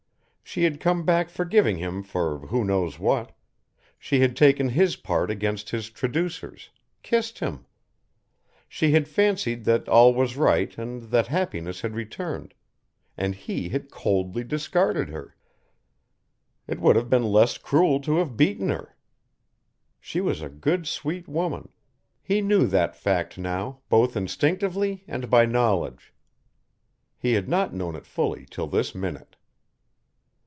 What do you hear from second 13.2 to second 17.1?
he had coldly discarded her. It would have